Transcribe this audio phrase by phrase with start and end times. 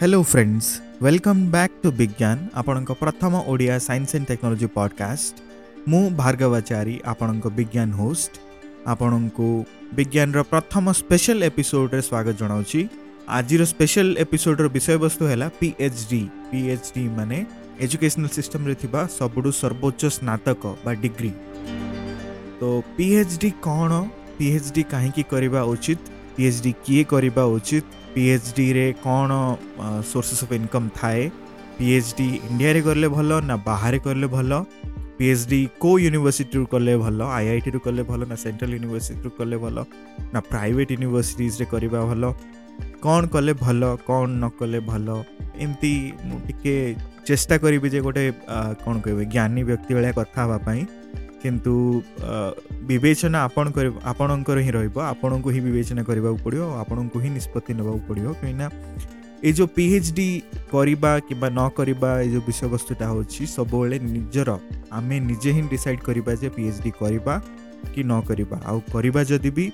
[0.00, 0.66] Hello friends
[1.02, 5.36] welcome back to विज्ञान आपण प्रथम Odia science and technology podcast
[5.88, 8.38] मु भार्गवाचारी आपण विज्ञान होस्ट
[8.94, 9.46] आपण को
[9.96, 12.86] विज्ञान प्रथम स्पेशल एपिसोड रे स्वागत जनावि
[13.38, 16.20] आज स्पेशल एपिसोड विषय वस्तु है पीएचडी
[16.50, 17.44] पीएचडी माने
[17.86, 21.30] एजुकेशनल सिस्टम रे थिबा सबडु सर्वोच्च स्नातक बा डिग्री
[22.60, 24.00] तो पीएचडी कौन
[24.38, 29.30] पीएचडी काहे की करबा उचित पीएचडी किए करबा उचित ପିଏଚ୍ଡିରେ କ'ଣ
[30.10, 31.22] ସୋର୍ସେସ୍ ଅଫ୍ ଇନକମ୍ ଥାଏ
[31.78, 34.60] ପିଏଚ୍ଡି ଇଣ୍ଡିଆରେ କଲେ ଭଲ ନା ବାହାରେ କଲେ ଭଲ
[35.18, 39.76] ପିଏଚ୍ଡି କେଉଁ ୟୁନିଭର୍ସିଟିରୁ କଲେ ଭଲ ଆଇଆଇଟିରୁ କଲେ ଭଲ ନା ସେଣ୍ଟ୍ରାଲ ୟୁନିଭର୍ସିଟିରୁ କଲେ ଭଲ
[40.34, 42.24] ନା ପ୍ରାଇଭେଟ୍ ୟୁନିଭର୍ସିଟିଜରେ କରିବା ଭଲ
[43.04, 45.06] କ'ଣ କଲେ ଭଲ କ'ଣ ନ କଲେ ଭଲ
[45.64, 45.92] ଏମିତି
[46.30, 46.74] ମୁଁ ଟିକେ
[47.28, 48.24] ଚେଷ୍ଟା କରିବି ଯେ ଗୋଟେ
[48.84, 50.82] କ'ଣ କହିବେ ଜ୍ଞାନୀ ବ୍ୟକ୍ତି ଭଳିଆ କଥା ହେବା ପାଇଁ
[51.44, 51.76] କିନ୍ତୁ
[52.88, 53.64] ବିବେଚନା ଆପଣ
[54.12, 58.66] ଆପଣଙ୍କର ହିଁ ରହିବ ଆପଣଙ୍କୁ ହିଁ ବିବେଚନା କରିବାକୁ ପଡ଼ିବ ଆଉ ଆପଣଙ୍କୁ ହିଁ ନିଷ୍ପତ୍ତି ନେବାକୁ ପଡ଼ିବ କାହିଁକିନା
[59.48, 60.28] ଏ ଯେଉଁ ପି ଏଚ୍ ଡି
[60.74, 64.50] କରିବା କିମ୍ବା ନ କରିବା ଏ ଯେଉଁ ବିଷୟବସ୍ତୁଟା ହେଉଛି ସବୁବେଳେ ନିଜର
[64.98, 67.34] ଆମେ ନିଜେ ହିଁ ଡିସାଇଡ଼୍ କରିବା ଯେ ପି ଏଚ୍ ଡି କରିବା
[67.94, 69.64] କି ନ କରିବା ଆଉ କରିବା ଯଦି ବି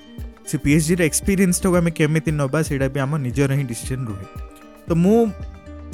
[0.48, 4.26] ସେ ପି ଏଚ୍ ଡିର ଏକ୍ସପିରିଏନ୍ସଟାକୁ ଆମେ କେମିତି ନେବା ସେଇଟା ବି ଆମ ନିଜର ହିଁ ଡିସିସନ୍ ରୁହେ
[4.88, 5.18] ତ ମୁଁ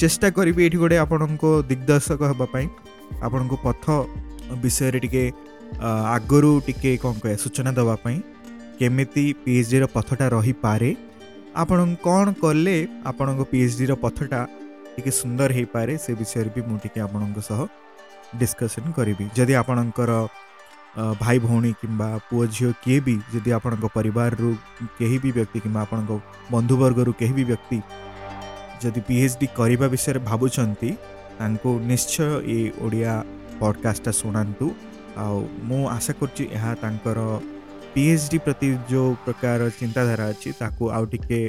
[0.00, 2.66] ଚେଷ୍ଟା କରିବି ଏଠି ଗୋଟେ ଆପଣଙ୍କ ଦିଗ୍ଦର୍ଶକ ହେବା ପାଇଁ
[3.26, 3.84] ଆପଣଙ୍କୁ ପଥ
[4.62, 5.24] ବିଷୟରେ ଟିକେ
[6.14, 8.16] ଆଗରୁ ଟିକେ କ'ଣ କହିବା ସୂଚନା ଦେବା ପାଇଁ
[8.80, 10.90] କେମିତି ପି ଏଚ୍ ଡିର ପଥଟା ରହିପାରେ
[11.62, 12.76] ଆପଣ କ'ଣ କଲେ
[13.10, 14.40] ଆପଣଙ୍କ ପି ଏଚ୍ ଡିର ପଥଟା
[14.96, 17.60] ଟିକେ ସୁନ୍ଦର ହେଇପାରେ ସେ ବିଷୟରେ ବି ମୁଁ ଟିକେ ଆପଣଙ୍କ ସହ
[18.40, 20.12] ଡିସ୍କସନ୍ କରିବି ଯଦି ଆପଣଙ୍କର
[21.22, 24.50] ଭାଇ ଭଉଣୀ କିମ୍ବା ପୁଅ ଝିଅ କିଏ ବି ଯଦି ଆପଣଙ୍କ ପରିବାରରୁ
[24.98, 26.10] କେହି ବି ବ୍ୟକ୍ତି କିମ୍ବା ଆପଣଙ୍କ
[26.54, 27.78] ବନ୍ଧୁବର୍ଗରୁ କେହି ବି ବ୍ୟକ୍ତି
[28.82, 30.90] ଯଦି ପି ଏଚ୍ ଡି କରିବା ବିଷୟରେ ଭାବୁଛନ୍ତି
[31.38, 33.12] ତାଙ୍କୁ ନିଶ୍ଚୟ ଏ ଓଡ଼ିଆ
[33.60, 34.66] ପଡ଼କାଷ୍ଟଟା ଶୁଣାନ୍ତୁ
[35.24, 35.38] ଆଉ
[35.68, 37.22] ମୁଁ ଆଶା କରୁଛି ଏହା ତାଙ୍କର
[37.94, 41.40] ପି ଏଚ୍ ଡି ପ୍ରତି ଯେଉଁ ପ୍ରକାର ଚିନ୍ତାଧାରା ଅଛି ତାକୁ ଆଉ ଟିକେ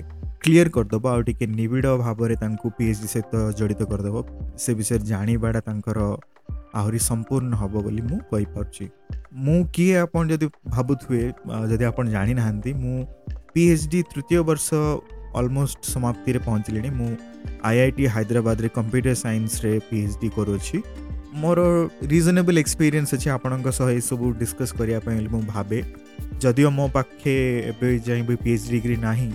[0.45, 4.20] କ୍ଲିଅର୍ କରିଦେବ ଆଉ ଟିକେ ନିବିଡ଼ ଭାବରେ ତାଙ୍କୁ ପି ଏଚ୍ ଡି ସହିତ ଜଡ଼ିତ କରିଦେବ
[4.64, 6.00] ସେ ବିଷୟରେ ଜାଣିବାଟା ତାଙ୍କର
[6.80, 8.86] ଆହୁରି ସମ୍ପୂର୍ଣ୍ଣ ହେବ ବୋଲି ମୁଁ କହିପାରୁଛି
[9.45, 10.47] ମୁଁ କିଏ ଆପଣ ଯଦି
[10.78, 11.22] ଭାବୁଥିବେ
[11.72, 12.96] ଯଦି ଆପଣ ଜାଣିନାହାନ୍ତି ମୁଁ
[13.53, 14.68] ପି ଏଚ୍ ଡି ତୃତୀୟ ବର୍ଷ
[15.40, 17.12] ଅଲମୋଷ୍ଟ ସମାପ୍ତିରେ ପହଞ୍ଚିଲିଣି ମୁଁ
[17.68, 20.78] ଆଇ ଆଇ ଟି ହାଇଦ୍ରାବାଦରେ କମ୍ପ୍ୟୁଟର ସାଇନ୍ସରେ ପି ଏଚ୍ ଡି କରୁଅଛି
[21.38, 21.63] ମୋର
[22.12, 25.79] ରିଜନେବଲ୍ ଏକ୍ସପିରିଏନ୍ସ ଅଛି ଆପଣଙ୍କ ସହ ଏସବୁ ଡିସ୍କସ୍ କରିବା ପାଇଁ ବୋଲି ମୁଁ ଭାବେ
[26.45, 27.35] ଯଦିଓ ମୋ ପାଖେ
[27.72, 29.29] ଏବେ ଯାଇ ବି ପି ଏଚ୍ ଡିଗ୍ରୀ ନାହିଁ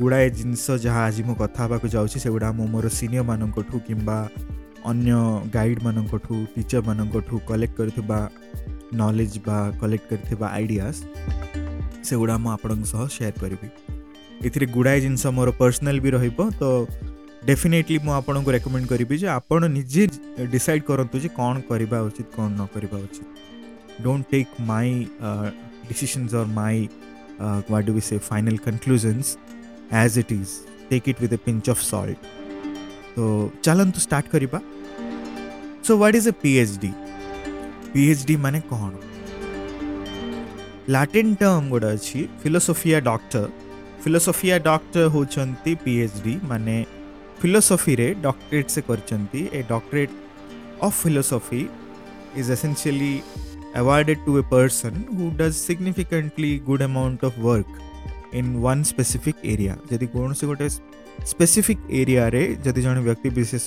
[0.00, 4.16] ଗୁଡ଼ାଏ ଜିନିଷ ଯାହା ଆଜି ମୁଁ କଥା ହେବାକୁ ଯାଉଛି ସେଗୁଡ଼ା ମୁଁ ମୋର ସିନିୟରମାନଙ୍କଠୁ କିମ୍ବା
[4.92, 5.20] ଅନ୍ୟ
[5.56, 8.18] ଗାଇଡ଼ମାନଙ୍କଠୁ ଟିଚରମାନଙ୍କଠୁ କଲେକ୍ଟ କରିଥିବା
[9.00, 10.98] ନଲେଜ୍ ବା କଲେକ୍ଟ କରିଥିବା ଆଇଡ଼ିଆସ୍
[12.08, 13.68] ସେଗୁଡ଼ା ମୁଁ ଆପଣଙ୍କ ସହ ସେୟାର କରିବି
[14.46, 16.70] ଏଥିରେ ଗୁଡ଼ାଏ ଜିନିଷ ମୋର ପର୍ସନାଲ୍ ବି ରହିବ ତ
[17.46, 18.16] डेफिनेटली ମୁଁ
[18.54, 20.04] रेकमेंड करी କରିବି ଯେ ଆପଣ ନିଜେ
[20.52, 23.28] ଡିସାଇଡ଼ କରନ୍ତୁ ଯେ କ'ଣ କରିବା ଉଚିତ କ'ଣ ନ କରିବା ଉଚିତ
[24.04, 24.90] don't take my
[25.88, 26.80] decisions or my
[27.72, 30.50] what do ବି ସେ final as it is
[30.90, 32.28] take it with a pinch of salt
[33.16, 33.24] तो
[33.64, 34.60] चलतु स्टार्ट करवा
[35.88, 36.32] so what is a
[36.62, 36.92] H D
[38.10, 38.94] H D मान कौन
[40.96, 43.50] लाटिन टर्म गोटे अच्छी फिलोसोफिया डॉक्टर
[44.06, 46.38] फिलोसोफिया डॉक्टर होचंती पीएच डी
[47.42, 50.12] ଫିଲୋସଫିରେ ଡକ୍ଟରେଟ୍ ସେ କରିଛନ୍ତି a doctorate
[50.88, 51.62] of philosophy
[52.40, 53.12] is essentially
[53.80, 57.70] awarded to a person who does significantly good amount of work
[58.40, 60.68] in one specific area ଯଦି କୌଣସି ଗୋଟେ
[61.32, 63.66] ସ୍ପେସିଫିକ୍ ଏରିଆରେ ଯଦି ଜଣେ ବ୍ୟକ୍ତି ବିଶେଷ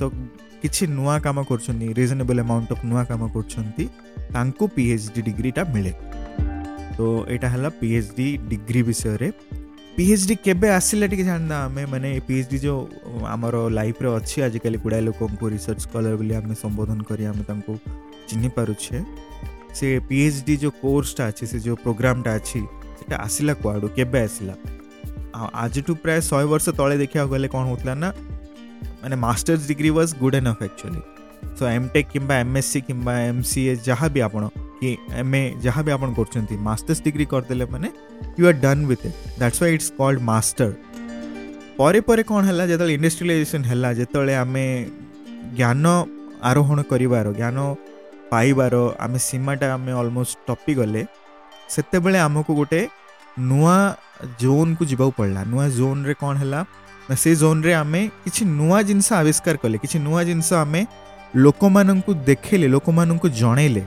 [0.61, 3.85] କିଛି ନୂଆ କାମ କରୁଛନ୍ତି ରିଜନେବଲ୍ ଆମାଉଣ୍ଟ ଅଫ୍ ନୂଆ କାମ କରୁଛନ୍ତି
[4.35, 5.93] ତାଙ୍କୁ ପି ଏଚ୍ ଡି ଡିଗ୍ରୀଟା ମିଳେ
[6.97, 7.01] ତ
[7.33, 9.27] ଏଇଟା ହେଲା ପି ଏଚ୍ ଡି ଡିଗ୍ରୀ ବିଷୟରେ
[9.97, 15.43] ପିଏଚ୍ଡି କେବେ ଆସିଲା ଟିକେ ଜାଣିନା ଆମେ ମାନେ ପିଏଚ୍ଡି ଯେଉଁ ଆମର ଲାଇଫ୍ରେ ଅଛି ଆଜିକାଲି ଗୁଡ଼ାଏ ଲୋକଙ୍କୁ
[15.55, 17.73] ରିସର୍ଚ୍ଚ ସ୍କଲର୍ ବୋଲି ଆମେ ସମ୍ବୋଧନ କରି ଆମେ ତାଙ୍କୁ
[18.31, 18.97] ଚିହ୍ନି ପାରୁଛେ
[19.79, 22.61] ସେ ପିଏଚ୍ଡି ଯେଉଁ କୋର୍ସଟା ଅଛି ସେ ଯେଉଁ ପ୍ରୋଗ୍ରାମଟା ଅଛି
[22.99, 24.53] ସେଟା ଆସିଲା କୁଆଡ଼ୁ କେବେ ଆସିଲା
[25.39, 28.09] ଆଉ ଆଜିଠୁ ପ୍ରାୟ ଶହେ ବର୍ଷ ତଳେ ଦେଖିବାକୁ ଗଲେ କ'ଣ ହେଉଥିଲା ନା
[29.01, 31.01] ମାନେ masters degree was good enough actually
[31.57, 34.43] so M tech କିମ୍ବା ଏମ୍ ଏସ୍ ସି କିମ୍ବା ଏମ୍ ସି ଏ ଯାହା ବି ଆପଣ
[34.81, 36.01] कि एमए जहाँ भी आप
[36.67, 37.91] मस्टर्स डिग्री करदे मैंने
[38.39, 40.73] you are done with it that's why it's called master
[41.81, 44.55] पर कौन है जो इंडस्ट्रियलाइजेशन है जो आम
[45.55, 45.85] ज्ञान
[46.51, 47.57] आरोहण कर ज्ञान
[48.31, 48.73] पाइबार
[49.07, 51.05] आम सीमाटा आम अलमोस्ट टपिगले
[51.75, 52.87] से आम को गोटे
[53.51, 53.77] नुआ
[54.41, 57.93] जोन को जवाक पड़ा नुआ जोन रे कौन है से जोन रे आम
[58.27, 60.75] कि नुआ जिनस आविष्कार कले कि नुआ जिनस आम
[61.35, 63.83] लोक मान देखे लोक मान जनइले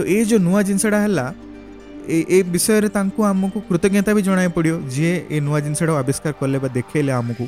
[0.00, 5.58] तो ये जो नुआ जिनसटा है विषय आमको कृतज्ञता भी जनवाक पड़ो जी ए नुआ
[5.66, 7.46] जिनसटा आविष्कार कले देखले आमको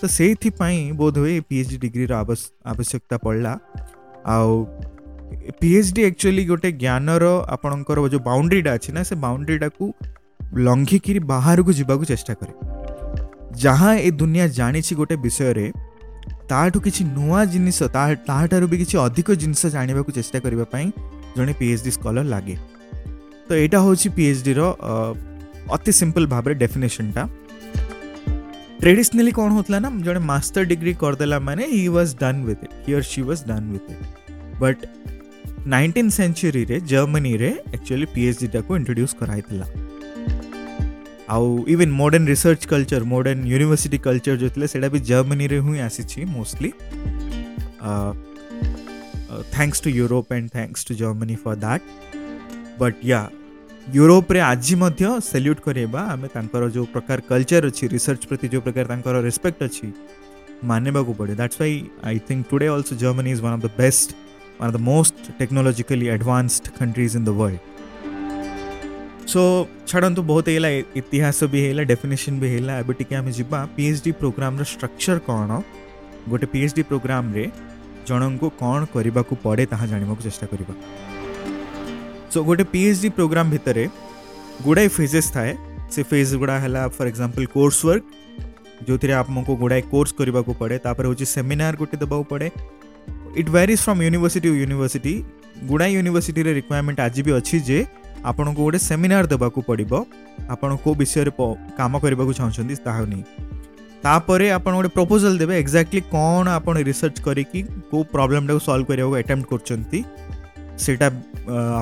[0.00, 0.32] तो से
[1.02, 3.52] बोध हुए पीएच डिग्री आवश्यकता पड़ा
[4.26, 4.38] आ
[5.60, 9.92] पीएचडी एक्चुअली गोटे ज्ञान आपणकर जो बाउंड्रीटा अच्छे ना से बाउंड्रीटा को
[10.58, 12.52] लंघिकी बाहर को जवाक चेष्टा कै
[13.64, 15.70] जहाँ ए दुनिया जाणी गोटे विषय
[16.50, 20.90] ताठू कि नू जिनस भी किसी अधिक जिनस जानवाक चेस्टा करने
[21.38, 22.56] ଜଣେ ପି ଏଚ୍ ଡି ସ୍କଲର ଲାଗେ
[23.48, 24.60] ତ ଏଇଟା ହେଉଛି ପି ଏଚ୍ ଡିର
[25.76, 27.22] ଅତି ସିମ୍ପଲ୍ ଭାବରେ ଡେଫିନେସନ୍ଟା
[28.82, 33.04] ଟ୍ରେଡିସନାଲି କ'ଣ ହେଉଥିଲା ନା ଜଣେ ମାଷ୍ଟର ଡିଗ୍ରୀ କରିଦେଲା ମାନେ he was done with it here
[33.12, 34.06] she was done with it
[34.64, 34.80] but
[35.74, 39.66] nineteen ସେଞ୍ଚୁରୀରେ ଜର୍ମାନୀରେ ଆକ୍ଚୁଆଲି ପି ଏଚ୍ ଡିଟାକୁ ଇଣ୍ଟ୍ରୋଡ୍ୟୁସ୍ କରାହେଇଥିଲା
[41.36, 46.18] ଆଉ even modern research culture modern university culture ଯେଉଁ ଥିଲା ସେଇଟା ବି ଜର୍ମାନୀରେ ହିଁ ଆସିଛି
[46.36, 46.70] mostly
[49.54, 51.80] thanks to Europe and thanks to Germany for that.
[52.82, 53.26] But yeah,
[53.92, 58.84] ୟୁରୋପରେ ଆଜି ମଧ୍ୟ ସେଲ୍ୟୁଟ୍ କରେଇବା ଆମେ ତାଙ୍କର ଯେଉଁ ପ୍ରକାର କଲଚର୍ ଅଛି ରିସର୍ଚ୍ଚ ପ୍ରତି ଯେଉଁ ପ୍ରକାର
[58.92, 59.86] ତାଙ୍କର ରେସ୍ପେକ୍ଟ ଅଛି
[60.70, 61.74] ମାନିବାକୁ ପଡ଼େ that's why
[62.08, 64.06] I think today also Germany is one of the best
[64.58, 67.62] one of the most technologically advanced countries in the world
[69.32, 69.42] so
[69.90, 70.70] ଛାଡ଼ନ୍ତୁ ବହୁତ ହେଇଗଲା
[71.02, 75.20] ଇତିହାସ ବି ହେଇଗଲା ଡେଫିନେସନ୍ ବି ହେଇଗଲା ଏବେ ଟିକେ ଆମେ ଯିବା ପି ଏଚ୍ ଡି ପ୍ରୋଗ୍ରାମର ଷ୍ଟ୍ରକ୍ଚର୍
[75.30, 75.50] କ'ଣ
[76.30, 77.44] ଗୋଟେ ପି ଏଚ୍ ଡି ପ୍ରୋଗ୍ରାମରେ
[78.08, 80.74] ଜଣଙ୍କୁ କ'ଣ କରିବାକୁ ପଡ଼େ ତାହା ଜାଣିବାକୁ ଚେଷ୍ଟା କରିବା
[82.32, 83.84] ସୋ ଗୋଟେ ପି ଏଚ୍ ଡି ପ୍ରୋଗ୍ରାମ୍ ଭିତରେ
[84.66, 85.52] ଗୁଡ଼ାଏ ଫେଜେସ୍ ଥାଏ
[85.94, 88.04] ସେ ଫେଜ୍ ଗୁଡ଼ା ହେଲା ଫର୍ ଏକ୍ଜାମ୍ପଲ୍ କୋର୍ସ ୱାର୍କ
[88.88, 92.48] ଯେଉଁଥିରେ ଆପଣଙ୍କୁ ଗୁଡ଼ାଏ କୋର୍ସ କରିବାକୁ ପଡ଼େ ତାପରେ ହେଉଛି ସେମିନାର ଗୋଟେ ଦେବାକୁ ପଡ଼େ
[93.40, 95.12] it varies from university university
[95.70, 97.78] ଗୁଡ଼ାଏ ୟୁନିଭର୍ସିଟିରେ ରିକ୍ୱାରମେଣ୍ଟ ଆଜି ବି ଅଛି ଯେ
[98.30, 99.92] ଆପଣଙ୍କୁ ଗୋଟେ ସେମିନାର ଦେବାକୁ ପଡ଼ିବ
[100.56, 101.32] ଆପଣ କେଉଁ ବିଷୟରେ
[101.78, 103.22] କାମ କରିବାକୁ ଚାହୁଁଛନ୍ତି ତାହା ନେଇ
[104.06, 107.60] ତାପରେ ଆପଣ ଗୋଟେ ପ୍ରପୋଜାଲ୍ ଦେବେ ଏକ୍ଜାକ୍ଟଲି କ'ଣ ଆପଣ ରିସର୍ଚ୍ଚ କରିକି
[107.90, 110.00] କେଉଁ ପ୍ରୋବ୍ଲେମଟାକୁ ସଲ୍ଭ କରିବାକୁ ଆଟେମ୍ପ୍ଟ କରୁଛନ୍ତି
[110.84, 111.06] ସେଇଟା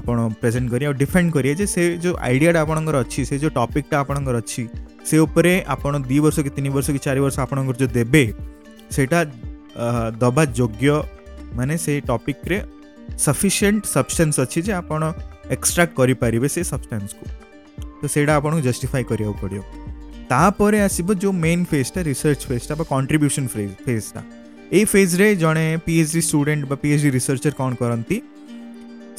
[0.00, 3.94] ଆପଣ ପ୍ରେଜେଣ୍ଟ କରିବେ ଆଉ ଡିଫେଣ୍ଡ କରିବେ ଯେ ସେ ଯେଉଁ ଆଇଡ଼ିଆଟା ଆପଣଙ୍କର ଅଛି ସେ ଯେଉଁ ଟପିକ୍ଟା
[4.02, 4.62] ଆପଣଙ୍କର ଅଛି
[5.08, 8.24] ସେ ଉପରେ ଆପଣ ଦୁଇ ବର୍ଷ କି ତିନି ବର୍ଷ କି ଚାରି ବର୍ଷ ଆପଣଙ୍କର ଯେଉଁ ଦେବେ
[8.96, 9.18] ସେଇଟା
[10.22, 10.88] ଦେବା ଯୋଗ୍ୟ
[11.58, 12.58] ମାନେ ସେ ଟପିକ୍ରେ
[13.26, 15.02] ସଫିସିଏଣ୍ଟ ସବଷ୍ଟାନ୍ସ ଅଛି ଯେ ଆପଣ
[15.56, 17.22] ଏକ୍ସଟ୍ରାକ୍ଟ କରିପାରିବେ ସେ ସବଷ୍ଟାନ୍ସକୁ
[18.00, 19.62] ତ ସେଇଟା ଆପଣଙ୍କୁ ଜଷ୍ଟିଫାଏ କରିବାକୁ ପଡ଼ିବ
[20.30, 23.48] ତାପରେ ଆସିବ ଯେଉଁ ମେନ୍ ଫେଜ୍ଟା ରିସର୍ଚ୍ଚ ଫେଜ୍ଟା ବା କଣ୍ଟ୍ରିବ୍ୟୁସନ୍
[23.86, 24.20] ଫେଜ୍ଟା
[24.76, 28.16] ଏଇ ଫେଜ୍ରେ ଜଣେ ପି ଏଚ୍ ଡି ଷ୍ଟୁଡେଣ୍ଟ ବା ପି ଏଚ୍ ଡି ରିସର୍ଚ୍ଚର କ'ଣ କରନ୍ତି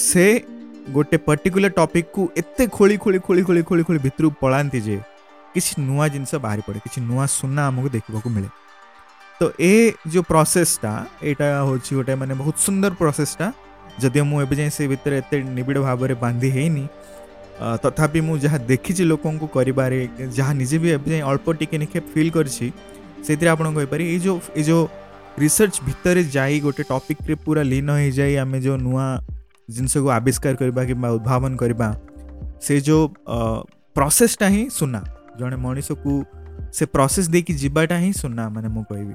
[0.07, 0.25] ସେ
[0.97, 4.97] ଗୋଟେ ପର୍ଟିକୁଲାର ଟପିକ୍କୁ ଏତେ ଖୋଳି ଖୋଳି ଖୋଳି ଖୋଳି ଖୋଳି ଖୋଳି ଭିତରକୁ ପଳାନ୍ତି ଯେ
[5.53, 8.49] କିଛି ନୂଆ ଜିନିଷ ବାହାରି ପଡ଼େ କିଛି ନୂଆ ସୁନା ଆମକୁ ଦେଖିବାକୁ ମିଳେ
[9.39, 9.73] ତ ଏ
[10.11, 10.91] ଯେଉଁ ପ୍ରୋସେସ୍ଟା
[11.29, 13.45] ଏଇଟା ହେଉଛି ଗୋଟେ ମାନେ ବହୁତ ସୁନ୍ଦର ପ୍ରୋସେସ୍ଟା
[14.03, 16.85] ଯଦିଓ ମୁଁ ଏବେ ଯାଏଁ ସେ ଭିତରେ ଏତେ ନିବିଡ଼ ଭାବରେ ବାନ୍ଧି ହେଇନି
[17.57, 19.99] ତଥାପି ମୁଁ ଯାହା ଦେଖିଛି ଲୋକଙ୍କୁ କରିବାରେ
[20.37, 22.67] ଯାହା ନିଜେ ବି ଏବେ ଯାଏଁ ଅଳ୍ପ ଟିକେ ନିଖେ ଫିଲ୍ କରିଛି
[23.27, 24.83] ସେଥିରେ ଆପଣ କହିପାରିବେ ଏଇ ଯେଉଁ ଏଇ ଯେଉଁ
[25.43, 29.03] ରିସର୍ଚ୍ଚ ଭିତରେ ଯାଇ ଗୋଟେ ଟପିକ୍ରେ ପୁରା ଲୀନ ହେଇଯାଇ ଆମେ ଯେଉଁ ନୂଆ
[29.75, 31.87] ଜିନିଷକୁ ଆବିଷ୍କାର କରିବା କିମ୍ବା ଉଦ୍ଭାବନ କରିବା
[32.65, 33.01] ସେ ଯେଉଁ
[33.97, 35.01] ପ୍ରସେସଟା ହିଁ ସୁନା
[35.39, 36.13] ଜଣେ ମଣିଷକୁ
[36.77, 39.13] ସେ ପ୍ରୋସେସ୍ ଦେଇକି ଯିବାଟା ହିଁ ସୁନା ମାନେ ମୁଁ କହିବି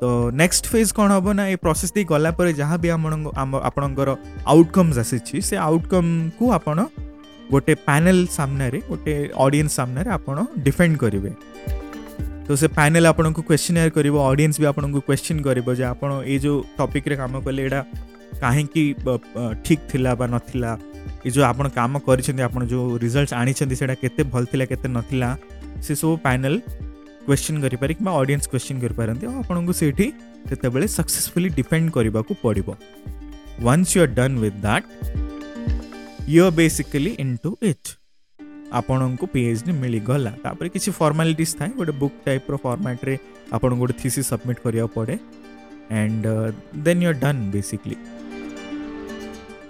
[0.00, 0.04] ତ
[0.40, 3.26] ନେକ୍ସଟ ଫେଜ୍ କ'ଣ ହେବ ନା ଏ ପ୍ରୋସେସ୍ ଦେଇ ଗଲା ପରେ ଯାହା ବି ଆପଣଙ୍କ
[3.70, 4.10] ଆପଣଙ୍କର
[4.52, 6.78] ଆଉଟକମ୍ସ ଆସିଛି ସେ ଆଉଟକମ୍କୁ ଆପଣ
[7.52, 9.12] ଗୋଟେ ପ୍ୟାନେଲ୍ ସାମ୍ନାରେ ଗୋଟେ
[9.44, 11.30] ଅଡ଼ିଏନ୍ସ ସାମ୍ନାରେ ଆପଣ ଡିଫେଣ୍ଡ କରିବେ
[12.46, 16.56] ତ ସେ ପ୍ୟାନେଲ୍ ଆପଣଙ୍କୁ କ୍ୱେଶ୍ଚିନିୟର କରିବ ଅଡ଼ିଏନ୍ସ ବି ଆପଣଙ୍କୁ କ୍ୱେଶ୍ଚିନ୍ କରିବ ଯେ ଆପଣ ଏଇ ଯେଉଁ
[16.78, 17.80] ଟପିକ୍ରେ କାମ କଲେ ଏଇଟା
[18.42, 18.82] କାହିଁକି
[19.64, 20.72] ଠିକ୍ ଥିଲା ବା ନଥିଲା
[21.28, 25.28] ଏ ଯେଉଁ ଆପଣ କାମ କରିଛନ୍ତି ଆପଣ ଯେଉଁ ରିଜଲ୍ଟ ଆଣିଛନ୍ତି ସେଇଟା କେତେ ଭଲ ଥିଲା କେତେ ନଥିଲା
[25.86, 26.58] ସେସବୁ ପ୍ୟାନେଲ୍
[27.26, 30.06] କ୍ୱେଶ୍ଚିନ୍ କରିପାରେ କିମ୍ବା ଅଡ଼ିଏନ୍ସ କ୍ୱେଶ୍ଚିନ୍ କରିପାରନ୍ତି ଆଉ ଆପଣଙ୍କୁ ସେଇଠି
[30.48, 32.68] ସେତେବେଳେ ସକ୍ସେସଫୁଲି ଡିପେଣ୍ଡ କରିବାକୁ ପଡ଼ିବ
[33.66, 34.86] once you are done with that
[36.34, 37.98] you're basically into it.
[38.78, 43.14] ଆପଣଙ୍କୁ ପିଏଚ୍ଡି ମିଳିଗଲା ତାପରେ କିଛି ଫର୍ମାଲିଟିସ୍ ଥାଏ ଗୋଟେ ବୁକ୍ ଟାଇପ୍ର ଫର୍ମାଟ୍ରେ
[43.56, 45.16] ଆପଣଙ୍କୁ ଗୋଟେ ଥିସି ସବମିଟ୍ କରିବାକୁ ପଡ଼େ
[46.02, 46.24] and
[46.86, 47.96] then you are done basically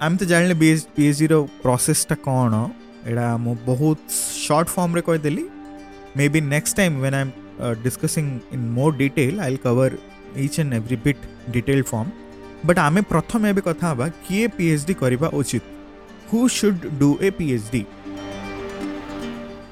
[0.04, 0.54] ଆମେ ତ ଜାଣିଲେ
[0.97, 1.32] ପିଏଚ୍ଡିର
[1.64, 2.54] ପ୍ରୋସେସ୍ଟା କ'ଣ
[3.11, 3.99] ଏଇଟା ମୁଁ ବହୁତ
[4.47, 5.44] ସର୍ଟ ଫର୍ମରେ କହିଦେଲି
[6.35, 7.32] maybe next time when I am
[7.85, 9.92] discussing in more detail I cover
[10.47, 11.23] each and every bit
[11.56, 12.06] detail form
[12.68, 15.62] but ଆମେ ପ୍ରଥମେ ଏବେ କଥା ହେବା କିଏ ପିଏଚ୍ଡି କରିବା ଉଚିତ
[16.33, 17.81] who should do a P H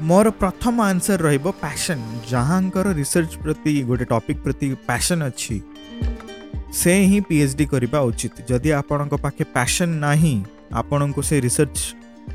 [0.09, 2.02] ମୋର ପ୍ରଥମ ଆନ୍ସର୍ ରହିବ ପ୍ୟାସନ୍
[2.33, 5.57] ଯାହାଙ୍କର ରିସର୍ଚ୍ଚ ପ୍ରତି ଗୋଟେ ଟପିକ୍ ପ୍ରତି ପ୍ୟାସନ୍ ଅଛି
[6.81, 10.35] ସେ ହିଁ ପିଏଚ୍ ଡି କରିବା ଉଚିତ ଯଦି ଆପଣଙ୍କ ପାଖେ ପ୍ୟାସନ୍ ନାହିଁ
[10.81, 11.81] ଆପଣଙ୍କୁ ସେ ରିସର୍ଚ୍ଚ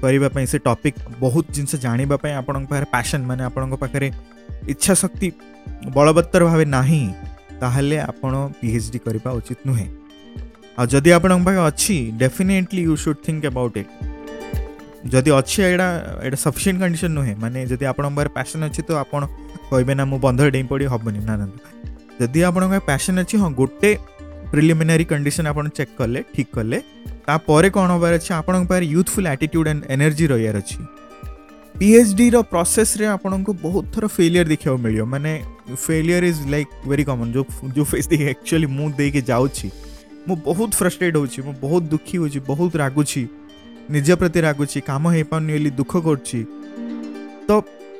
[0.03, 4.09] କରିବା ପାଇଁ ସେ ଟପିକ୍ ବହୁତ ଜିନିଷ ଜାଣିବା ପାଇଁ ଆପଣଙ୍କ ପାଖରେ ପ୍ୟାସନ୍ ମାନେ ଆପଣଙ୍କ ପାଖରେ
[4.73, 5.27] ଇଚ୍ଛା ଶକ୍ତି
[5.99, 7.03] ବଳବତ୍ତର ଭାବେ ନାହିଁ
[7.61, 9.87] ତାହେଲେ ଆପଣ ପିଏଚ୍ ଡି କରିବା ଉଚିତ ନୁହେଁ
[10.79, 13.91] ଆଉ ଯଦି ଆପଣଙ୍କ ପାଖେ ଅଛି definitely you should think about it
[15.13, 15.87] ଯଦି ଅଛି ଏଇଟା
[16.25, 19.21] ଏଇଟା ସଫିସିଏଣ୍ଟ କଣ୍ଡିସନ୍ ନୁହେଁ ମାନେ ଯଦି ଆପଣଙ୍କ ପାଖରେ ପ୍ୟାସନ୍ ଅଛି ତ ଆପଣ
[19.69, 21.45] କହିବେ ନା ମୁଁ ବନ୍ଧରେ ଡେଇଁ ପଡ଼ି ହେବନି ନା ନା
[22.21, 23.89] ଯଦି ଆପଣଙ୍କ ପ୍ୟାସନ୍ ଅଛି ହଁ ଗୋଟେ
[24.53, 26.77] ପ୍ରିଲିମିନାରୀ କଣ୍ଡିସନ୍ ଆପଣ ଚେକ୍ କଲେ ଠିକ୍ କଲେ
[27.27, 30.81] ତାପରେ କ'ଣ ହେବାର ଅଛି ଆପଣଙ୍କ ପାଖରେ ୟୁଥଫୁଲ୍ ଆଟିଟ୍ୟୁଡ୍ ଆଣ୍ଡ ଏନର୍ଜି ରହିବାର ଅଛି
[31.79, 35.31] ପିଏଚ୍ଡିର ପ୍ରୋସେସ୍ରେ ଆପଣଙ୍କୁ ବହୁତ ଥର ଫେଲିୟର୍ ଦେଖିବାକୁ ମିଳିବ ମାନେ
[35.85, 37.45] failure is like very common ଯେଉଁ
[37.75, 39.67] ଯେଉଁ ଫେସ୍ ଦେଇକି ଆକ୍ଚୁଆଲି ମୁଁ ଦେଇକି ଯାଉଛି
[40.27, 43.21] ମୁଁ ବହୁତ ଫ୍ରଷ୍ଟ୍ରେଟ୍ ହେଉଛି ମୁଁ ବହୁତ ଦୁଃଖୀ ହେଉଛି ବହୁତ ରାଗୁଛି
[43.93, 46.39] ନିଜ ପ୍ରତି ରାଗୁଛି କାମ ହେଇପାରୁନି ବୋଲି ଦୁଃଖ କରୁଛି
[47.49, 47.57] ତ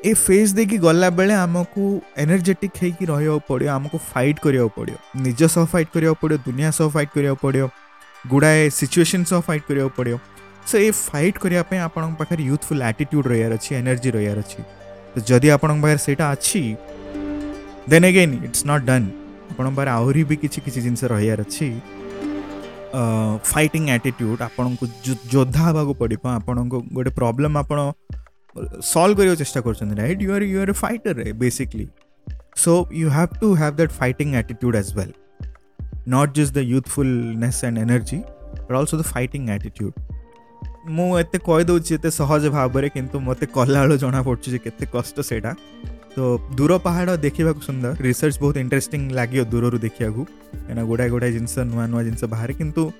[0.09, 1.81] ଏ ଫେଜ୍ ଦେଇକି ଗଲାବେଳେ ଆମକୁ
[2.23, 6.87] ଏନର୍ଜେଟିକ୍ ହେଇକି ରହିବାକୁ ପଡ଼ିବ ଆମକୁ ଫାଇଟ୍ କରିବାକୁ ପଡ଼ିବ ନିଜ ସହ ଫାଇଟ୍ କରିବାକୁ ପଡ଼ିବ ଦୁନିଆ ସହ
[6.95, 7.65] ଫାଇଟ୍ କରିବାକୁ ପଡ଼ିବ
[8.31, 10.17] ଗୁଡ଼ାଏ ସିଚୁଏସନ୍ ସହ ଫାଇଟ୍ କରିବାକୁ ପଡ଼ିବ
[10.69, 14.59] ସୋ ଏ ଫାଇଟ୍ କରିବା ପାଇଁ ଆପଣଙ୍କ ପାଖରେ ୟୁଥଫୁଲ୍ ଆଟିଟ୍ୟୁଡ଼୍ ରହିବାର ଅଛି ଏନର୍ଜି ରହିବାର ଅଛି
[15.13, 16.61] ତ ଯଦି ଆପଣଙ୍କ ପାଖରେ ସେଇଟା ଅଛି
[17.91, 19.05] then again it's not done
[19.51, 21.67] ଆପଣଙ୍କ ପାଖରେ ଆହୁରି ବି କିଛି କିଛି ଜିନିଷ ରହିବାର ଅଛି
[22.97, 24.85] ଫାଇଟିଂ ଆଟିଟ୍ୟୁଡ଼ ଆପଣଙ୍କୁ
[25.33, 27.77] ଯୋଦ୍ଧା ହେବାକୁ ପଡ଼ିବ ଆପଣଙ୍କ ଗୋଟେ ପ୍ରୋବ୍ଲେମ୍ ଆପଣ
[28.93, 31.85] ସଲ୍ଭ କରିବାକୁ ଚେଷ୍ଟା କରୁଛନ୍ତି right you are you are a fighter basically
[32.63, 32.73] so
[33.03, 35.13] you have to have that fighting attitude as well
[36.13, 38.19] not just the youthfulness and energy
[38.67, 39.93] but also the fighting attitude
[40.97, 45.51] ମୁଁ ଏତେ କହିଦେଉଛି ଏତେ ସହଜ ଭାବରେ କିନ୍ତୁ ମୋତେ କଲାବେଳୁ ଜଣାପଡ଼ୁଛି ଯେ କେତେ କଷ୍ଟ ସେଇଟା
[46.15, 51.48] तो दूर पहाड़ देखा सुंदर रिसर्च बहुत इंटरेस्टिंग लगे दूर देखा कहीं गोटाए गोटाए जिन
[51.72, 52.91] नुआ नुआ जिन बाहर कितु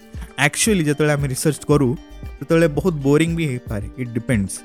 [0.46, 1.96] एक्चुअली जो आम रिसर्च करूँ
[2.50, 4.62] से बहुत बोरींग भी हो पाए इट डिपेंड्स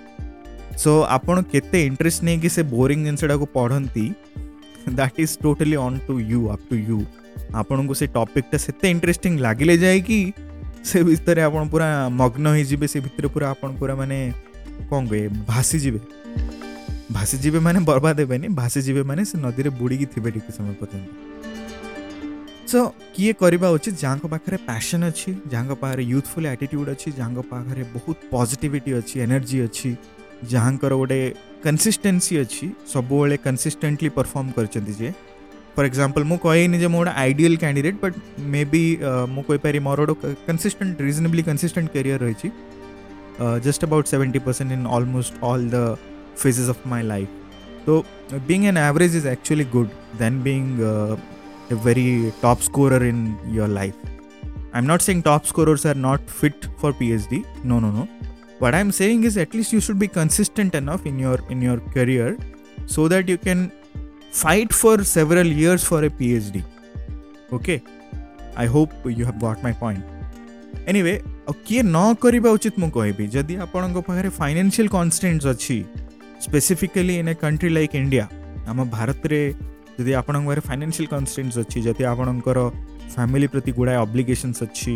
[0.83, 4.09] सो आपत के इंटरेस्ट नहीं कि बोरींग जिनसटा को पढ़ती
[5.00, 7.04] that is totally in to you up to you
[7.59, 10.21] आपण को से टपिकटा से इंटरेस्टिंग लगे जाए कि
[10.90, 11.52] से भितर आप
[12.21, 12.47] मग्न
[13.97, 14.19] होने
[14.90, 15.78] कौन कहे भासी
[17.17, 21.09] ଭାସିଯିବେ ମାନେ ବର୍ବାଦ ହେବେନି ଭାସିଯିବେ ମାନେ ସେ ନଦୀରେ ବୁଡ଼ିକି ଥିବେ ଟିକେ ସମୟ ପର୍ଯ୍ୟନ୍ତ
[22.73, 22.81] ସୋ
[23.14, 28.19] କିଏ କରିବା ଉଚିତ ଯାହାଙ୍କ ପାଖରେ ପ୍ୟାସନ୍ ଅଛି ଯାହାଙ୍କ ପାଖରେ ୟୁଥଫୁଲ୍ ଆଟିଟ୍ୟୁଡ଼୍ ଅଛି ଯାହାଙ୍କ ପାଖରେ ବହୁତ
[28.35, 29.90] ପଜିଟିଭିଟି ଅଛି ଏନର୍ଜି ଅଛି
[30.55, 31.19] ଯାହାଙ୍କର ଗୋଟେ
[31.64, 35.11] କନସିଷ୍ଟେନ୍ସି ଅଛି ସବୁବେଳେ କନସିଷ୍ଟେଣ୍ଟଲି ପରଫର୍ମ କରିଛନ୍ତି ଯେ
[35.75, 38.14] ଫର୍ ଏକ୍ଜାମ୍ପଲ୍ ମୁଁ କହିନି ଯେ ମୁଁ ଗୋଟେ ଆଇଡ଼ିଆଲ୍ କ୍ୟାଣ୍ଡିଡେଟ୍ ବଟ୍
[38.55, 38.83] ମେ ବି
[39.35, 42.49] ମୁଁ କହିପାରିବି ମୋର ଗୋଟେ କନସିଷ୍ଟେଣ୍ଟ ରିଜନେବଲି କନସିଷ୍ଟେଣ୍ଟ କ୍ୟାରିୟର୍ ରହିଛି
[43.67, 45.79] just about seventy percent in almost all the
[46.40, 47.28] phases of my life.
[47.87, 48.04] So
[48.47, 49.90] being an average is actually good
[50.23, 51.16] than being uh,
[51.70, 53.28] a very top scorer in
[53.59, 53.94] your life.
[54.73, 57.44] I'm not saying top scorers are not fit for PhD.
[57.64, 58.09] No, no, no.
[58.61, 61.78] What I'm saying is at least you should be consistent enough in your in your
[61.97, 62.28] career
[62.94, 63.62] so that you can
[64.40, 66.62] fight for several years for a PhD.
[67.59, 67.80] Okay?
[68.64, 70.40] I hope you have got my point.
[70.92, 71.16] Anyway,
[71.68, 75.78] କିଏ ନ କରିବା ଉଚିତ ମୁଁ କହିବି ଯଦି ଆପଣଙ୍କ ପାଖରେ financial constraints ଅଛି
[76.49, 78.25] specifically in a country like India
[78.70, 79.40] ଆମ ଭାରତରେ
[79.99, 82.59] ଯଦି ଆପଣଙ୍କ ପାଖରେ ଫାଇନାନ୍ସିଆଲ୍ କନଷ୍ଟେଣ୍ଟସ୍ ଅଛି ଯଦି ଆପଣଙ୍କର
[83.14, 84.94] ଫ୍ୟାମିଲି ପ୍ରତି ଗୁଡ଼ାଏ ଅବ୍ଲିଗେସନ୍ସ ଅଛି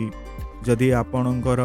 [0.69, 1.61] ଯଦି ଆପଣଙ୍କର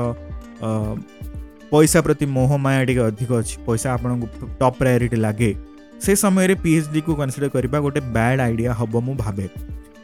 [1.71, 4.25] ପଇସା ପ୍ରତି ମୋହ ମାୟା ଟିକେ ଅଧିକ ଅଛି ପଇସା ଆପଣଙ୍କୁ
[4.61, 5.51] ଟପ୍ ପ୍ରାୟୋରିଟି ଲାଗେ
[6.05, 9.47] ସେ ସମୟରେ ପିଏଚ୍ଡିକୁ କନସିଡ଼ର କରିବା ଗୋଟେ ବ୍ୟାଡ୍ ଆଇଡ଼ିଆ ହେବ ମୁଁ ଭାବେ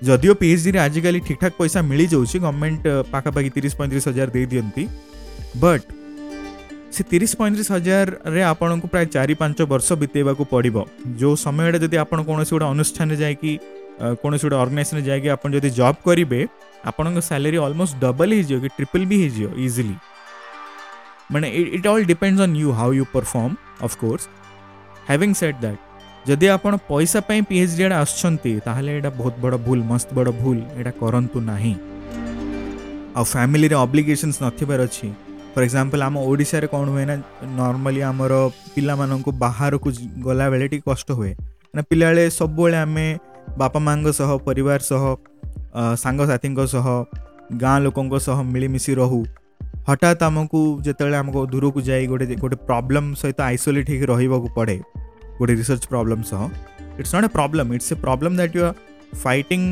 [0.10, 4.84] ଯଦିଓ ପିଏଚ୍ଡିରେ ଆଜିକାଲି ଠିକ୍ଠାକ୍ ପଇସା ମିଳିଯାଉଛି ଗଭର୍ଣ୍ଣମେଣ୍ଟ ପାଖାପାଖି ତିରିଶ ପଇଁତିରିଶ ହଜାର ଦେଇଦିଅନ୍ତି
[5.64, 5.86] ବଟ୍
[6.96, 10.76] ସେ ତିରିଶ ପଇଁତିରିଶ ହଜାରରେ ଆପଣଙ୍କୁ ପ୍ରାୟ ଚାରି ପାଞ୍ଚ ବର୍ଷ ବିତେଇବାକୁ ପଡ଼ିବ
[11.22, 13.52] ଯେଉଁ ସମୟଟା ଯଦି ଆପଣ କୌଣସି ଗୋଟେ ଅନୁଷ୍ଠାନରେ ଯାଇକି
[14.22, 16.40] କୌଣସି ଗୋଟେ ଅର୍ଗାନାଇଜେସନରେ ଯାଇକି ଆପଣ ଯଦି ଜବ୍ କରିବେ
[16.92, 19.96] ଆପଣଙ୍କ ସାଲେରୀ ଅଲମୋଷ୍ଟ ଡବଲ୍ ହେଇଯିବ କି ଟ୍ରିପଲ୍ ବି ହେଇଯିବ ଇଜିଲି
[21.34, 23.52] ମାନେ it all depends on you how you perform
[23.88, 24.24] of course
[25.10, 25.80] having set that
[26.30, 30.10] ଯଦି ଆପଣ ପଇସା ପାଇଁ ପି ଏଚ୍ ଡି ଆଡ଼େ ଆସୁଛନ୍ତି ତାହେଲେ ଏଇଟା ବହୁତ ବଡ଼ ଭୁଲ ମସ୍ତ
[30.18, 31.76] ବଡ଼ ଭୁଲ ଏଇଟା କରନ୍ତୁ ନାହିଁ
[33.18, 35.08] ଆଉ ଫ୍ୟାମିଲିରେ ଅବ୍ଲିଗେସନ୍ସ ନଥିବାର ଅଛି
[35.56, 37.16] ଫର୍ ଏକ୍ଜାମ୍ପଲ୍ ଆମ ଓଡ଼ିଶାରେ କ'ଣ ହୁଏ ନା
[37.60, 38.34] ନର୍ମାଲି ଆମର
[38.74, 39.90] ପିଲାମାନଙ୍କୁ ବାହାରକୁ
[40.28, 43.06] ଗଲାବେଳେ ଟିକେ କଷ୍ଟ ହୁଏ କାରଣ ପିଲାବେଳେ ସବୁବେଳେ ଆମେ
[43.62, 45.04] ବାପା ମାଆଙ୍କ ସହ ପରିବାର ସହ
[46.04, 46.88] ସାଙ୍ଗସାଥୀଙ୍କ ସହ
[47.64, 49.22] ଗାଁ ଲୋକଙ୍କ ସହ ମିଳିମିଶି ରହୁ
[49.90, 54.78] ହଠାତ୍ ଆମକୁ ଯେତେବେଳେ ଆମକୁ ଦୂରକୁ ଯାଇ ଗୋଟେ ଗୋଟେ ପ୍ରୋବ୍ଲେମ୍ ସହିତ ଆଇସୋଲେଟ୍ ହେଇକି ରହିବାକୁ ପଡ଼େ
[55.40, 56.42] ଗୋଟେ ରିସର୍ଚ୍ଚ ପ୍ରୋବ୍ଲେମ୍ ସହ
[57.00, 58.76] it's not a problem it's a problem that you are
[59.26, 59.64] fighting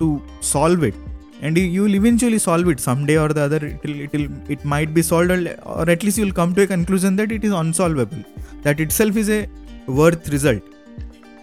[0.00, 0.08] to
[0.54, 1.00] solve it
[1.42, 5.02] and you will eventually solve it someday or the other it'll, it'll, it might be
[5.02, 8.22] solved or at least you will come to a conclusion that it is unsolvable
[8.62, 9.48] that itself is a
[9.86, 10.62] worth result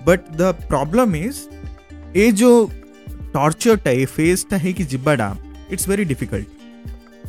[0.05, 1.39] but the problem is
[2.13, 2.51] a jo
[3.33, 5.29] torture tai face tai ki jibbada
[5.69, 6.45] it's very difficult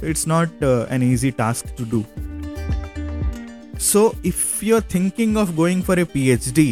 [0.03, 2.05] it's not uh, an easy task to do
[3.79, 4.03] so
[4.35, 6.67] if you're thinking of going for a phd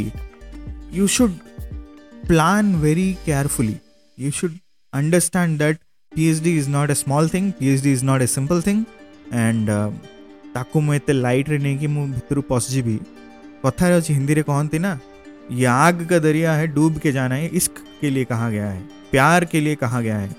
[1.01, 1.41] you should
[2.29, 3.81] plan very carefully
[4.27, 4.61] you should
[5.01, 5.79] understand that
[6.19, 8.79] PhD is not a small thing, PhD is not a simple thing,
[9.45, 9.91] and uh,
[10.55, 12.95] ତାକୁ ମୁଁ ଏତେ ଲାଇଟ୍ରେ ନେଇକି ମୁଁ ଭିତରୁ ପଶିଯିବି
[13.65, 14.93] କଥାରେ ଅଛି ହିନ୍ଦୀରେ କହନ୍ତି ना
[15.59, 18.79] ये आग का दरिया है डूब के जाना है इश्क के लिए कहा गया है
[19.11, 20.31] प्यार के लिए कहा गया है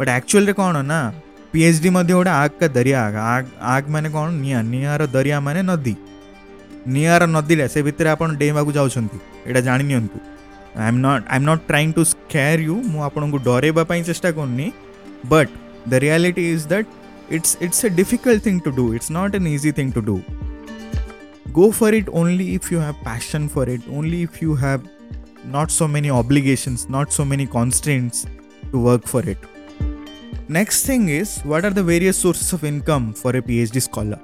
[0.00, 0.98] बट एक्चुअल रे कौन है ना
[1.52, 5.94] पीएचडी मध्य गोटे आग का दरिया आग आग मैंने कौन निया निआर दरिया मैंने नदी
[6.98, 11.48] निआर नदी से भितर आप डेवा जाऊँगी यहाँ जाणी नि I am not I am
[11.52, 14.70] not trying to scare you मुझे डरवाई चेस्टा करनी
[15.24, 15.48] but
[15.86, 16.86] the reality is that
[17.30, 20.22] it's it's a difficult thing to do it's not an easy thing to do
[21.52, 24.88] go for it only if you have passion for it only if you have
[25.44, 28.26] not so many obligations not so many constraints
[28.72, 29.38] to work for it
[30.48, 34.18] next thing is what are the various sources of income for a phd scholar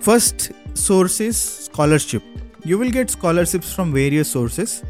[0.00, 2.22] first source is scholarship
[2.64, 4.82] you will get scholarships from various sources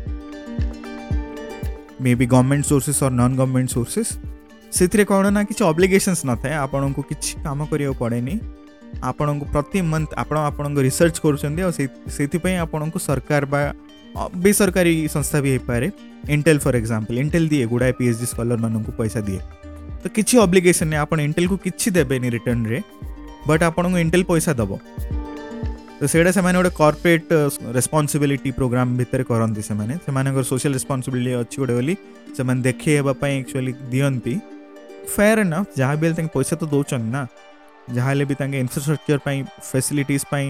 [2.02, 4.16] maybe government sources और non government sources
[4.76, 8.34] ସେଥିରେ କ'ଣ ନା କିଛି ଅବ୍ଲିଗେସନ୍ସ ନଥାଏ ଆପଣଙ୍କୁ କିଛି କାମ କରିବାକୁ ପଡ଼େନି
[9.10, 11.72] ଆପଣଙ୍କୁ ପ୍ରତି ମନ୍ଥ ଆପଣ ଆପଣଙ୍କ ରିସର୍ଚ୍ଚ କରୁଛନ୍ତି ଆଉ
[12.16, 13.60] ସେଥିପାଇଁ ଆପଣଙ୍କୁ ସରକାର ବା
[14.44, 15.86] ବେସରକାରୀ ସଂସ୍ଥା ବି ହେଇପାରେ
[16.34, 19.40] ଇଣ୍ଟେଲ୍ ଫର୍ ଏକ୍ଜାମ୍ପଲ୍ ଇଣ୍ଟେଲ୍ ଦିଏ ଗୁଡ଼ାଏ ପି ଏଚ୍ ଡି ସ୍କଲର୍ମାନଙ୍କୁ ପଇସା ଦିଏ
[20.02, 22.78] ତ କିଛି ଅବ୍ଲିଗେସନ୍ ନାହିଁ ଆପଣ ଇଣ୍ଟେଲ୍କୁ କିଛି ଦେବେନି ରିଟର୍ଣ୍ଣରେ
[23.48, 24.70] ବଟ୍ ଆପଣଙ୍କୁ ଇଣ୍ଟେଲ୍ ପଇସା ଦେବ
[26.12, 27.30] ସେଇଟା ସେମାନେ ଗୋଟେ କର୍ପୋରେଟ୍
[27.76, 31.94] ରେସ୍ପନ୍ସିବିଲିଟି ପ୍ରୋଗ୍ରାମ୍ ଭିତରେ କରନ୍ତି ସେମାନେ ସେମାନଙ୍କର ସୋସିଆଲ ରେସ୍ପନ୍ସିବିଲିଟି ଅଛି ଗୋଟେ ବୋଲି
[32.38, 34.34] ସେମାନେ ଦେଖେଇ ହେବା ପାଇଁ ଆକ୍ଚୁଆଲି ଦିଅନ୍ତି
[35.14, 37.22] ଫେୟାର ନା ଯାହା ବି ହେଲେ ତାଙ୍କେ ପଇସା ତ ଦେଉଛନ୍ତି ନା
[37.96, 39.38] ଯାହା ହେଲେ ବି ତାଙ୍କେ ଇନଫ୍ରାଷ୍ଟ୍ରକ୍ଚର୍ ପାଇଁ
[39.70, 40.44] ଫେସିଲିଟିଜ୍ ପାଇଁ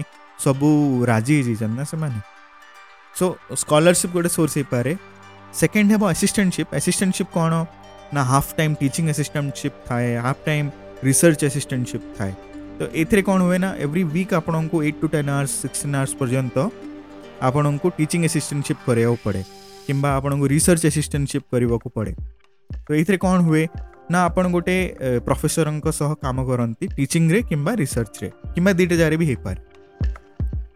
[0.45, 0.69] ସବୁ
[1.11, 2.19] ରାଜି ହେଇଯାଇଛନ୍ତି ନା ସେମାନେ
[3.19, 3.25] ସୋ
[3.61, 4.93] ସ୍କଲାରସିପ୍ ଗୋଟେ ସୋର୍ସ ହେଇପାରେ
[5.61, 7.53] ସେକେଣ୍ଡ ହେବ ଆସିଷ୍ଟାଣ୍ଟସିପ୍ ଆସିଷ୍ଟାଣ୍ଟସିପ୍ କ'ଣ
[8.15, 10.67] ନା ହାଫ୍ ଟାଇମ୍ ଟିଚିଂ ଆସିଷ୍ଟାଣ୍ଟସିପ୍ ଥାଏ ହାଫ୍ ଟାଇମ୍
[11.09, 12.31] ରିସର୍ଚ୍ଚ ଆସିଷ୍ଟାଣ୍ଟସିପ୍ ଥାଏ
[12.79, 16.57] तो ये कौन हुए ना एवरी वीक आपण को टू टेन आवर्स 16 आवर्स पर्यंत
[17.47, 19.43] आपण को टीचिंग असिस्टेंटशिप करया पड़े
[19.87, 22.11] किंबा आपण रिसर्च असिस्टेंटशिप करबा को पड़े
[22.87, 23.67] तो ये कौन हुए
[24.11, 29.17] ना आपण गोटे प्रोफेसर सह काम करती टीचिंग रे किंबा रिसर्च रे कि दीटा जारे
[29.23, 29.55] भी हो पाए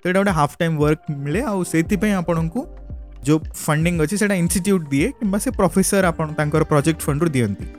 [0.03, 2.65] तो एटा गोटे हाफ टाइम वर्क मिले आईपाई आपन को
[3.29, 7.69] जो फंडिंग अच्छे से इंस्टिट्यूट दिए किंबा से प्रोफेसर आपण प्रोजेक्ट फंड रू दियंती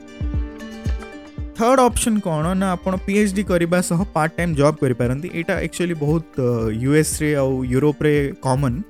[1.59, 3.65] थर्ड ऑप्शन कौन ना आपड़ पीएचडी करने
[4.13, 6.35] पार्ट टाइम जॉब करें यहाँ एक्चुअली बहुत
[6.83, 8.81] यूएस्रे आउ यूरोप्रे कमन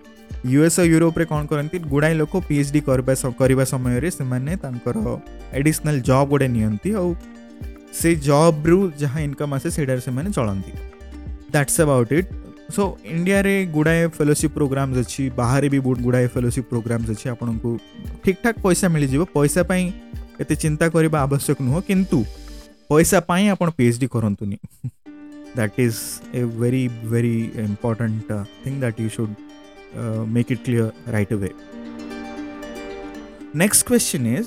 [0.51, 4.23] यूएस और यूरोप्रे कौन करती गुड़ाए लोक पीएचडी करने समय से
[5.59, 7.15] एडिशनाल जॉब गोटे नि
[8.01, 10.71] से जॉब रु जहाँ इनकम आसे से चलती
[11.53, 12.29] that's about it
[12.75, 17.77] so India रे गुड़ाए फेलोशिप प्रोग्राम्स अच्छी बाहर भी गुड़ाए फेलोशिप प्रोग्राम्स अच्छी आपन को
[18.25, 19.87] ठीक ठाक पैसा मिल जाव पैसापी
[20.41, 22.23] एत चिंता करने आवश्यक नुह किंतु
[22.91, 24.57] ପଇସା ପାଇଁ ଆପଣ ପି ଏଚ୍ ଡି କରନ୍ତୁନି
[25.57, 25.99] that is
[26.39, 27.35] a very very
[27.65, 28.29] important
[28.63, 29.33] thing that you should
[30.35, 30.85] make it clear
[31.15, 31.49] right away.
[33.63, 34.45] Next question is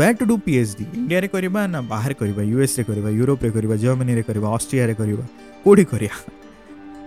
[0.00, 0.80] where to do PhD?
[0.98, 5.24] ଇଣ୍ଡିଆରେ କରିବା ନା ବାହାରେ କରିବା ୟୁଏସ୍ରେ କରିବା ୟୁରୋପରେ କରିବା ଜର୍ମାନୀରେ କରିବା ଅଷ୍ଟ୍ରିଆରେ କରିବା
[5.64, 6.18] କେଉଁଠି କରିବା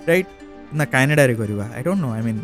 [0.10, 0.29] ରାଇଟ୍
[0.79, 2.41] ନା କାନାଡ଼ାରେ କରିବା I don't know I mean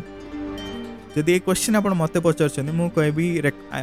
[1.14, 3.26] ଯଦି ଏ କ୍ୱେଶ୍ଚିନ୍ ଆପଣ ମୋତେ ପଚାରୁଛନ୍ତି ମୁଁ କହିବି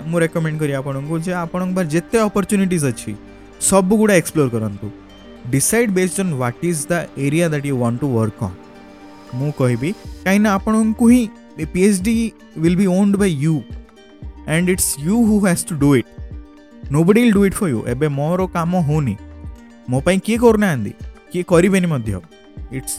[0.09, 3.11] ମୁଁ ରେକମେଣ୍ଡ କରିବି ଆପଣଙ୍କୁ ଯେ ଆପଣଙ୍କ ପାଖରେ ଯେତେ ଅପରଚ୍ୟୁନିଟିଜ୍ ଅଛି
[3.69, 4.87] ସବୁ ଗୁଡ଼ା ଏକ୍ସପ୍ଲୋର୍ କରନ୍ତୁ
[5.51, 6.93] decide based on what is the
[7.25, 9.91] area that you want to work on ମୁଁ କହିବି
[10.25, 11.21] କାହିଁକିନା ଆପଣଙ୍କୁ ହିଁ
[11.73, 12.15] P H D
[12.63, 13.53] will be owned by you
[14.55, 16.11] and it's you who has to do it
[17.09, 19.15] nobody will do it for you ଏବେ ମୋର କାମ ହେଉନି
[19.91, 20.91] ମୋ ପାଇଁ କିଏ କରୁନାହାନ୍ତି
[21.31, 22.17] କିଏ କରିବେନି ମଧ୍ୟ
[22.77, 22.93] it's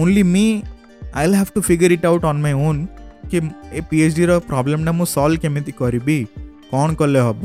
[0.00, 0.46] only me
[1.18, 2.80] I have to figure it out on my own
[3.30, 3.38] କି
[3.78, 6.18] ଏ ପି ଏଚ୍ ଡିର ପ୍ରୋବ୍ଲେମ୍ଟା ମୁଁ ସଲ୍ଭ କେମିତି କରିବି
[6.72, 7.44] କ'ଣ କଲେ ହେବ